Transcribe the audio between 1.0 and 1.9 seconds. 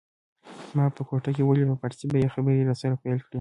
کوټه کي ولید په